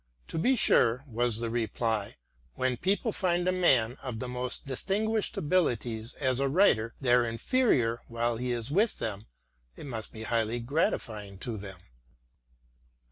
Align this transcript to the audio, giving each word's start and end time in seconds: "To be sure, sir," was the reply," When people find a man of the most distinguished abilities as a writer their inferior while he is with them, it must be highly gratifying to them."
"To 0.29 0.39
be 0.39 0.55
sure, 0.55 0.97
sir," 0.97 1.05
was 1.07 1.37
the 1.37 1.51
reply," 1.51 2.15
When 2.55 2.75
people 2.75 3.11
find 3.11 3.47
a 3.47 3.51
man 3.51 3.97
of 4.01 4.17
the 4.17 4.27
most 4.27 4.65
distinguished 4.65 5.37
abilities 5.37 6.13
as 6.15 6.39
a 6.39 6.49
writer 6.49 6.95
their 6.99 7.23
inferior 7.23 7.99
while 8.07 8.37
he 8.37 8.51
is 8.51 8.71
with 8.71 8.97
them, 8.97 9.27
it 9.75 9.85
must 9.85 10.11
be 10.11 10.23
highly 10.23 10.59
gratifying 10.59 11.37
to 11.45 11.55
them." 11.55 11.81